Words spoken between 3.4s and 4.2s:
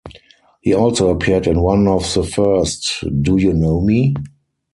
know me?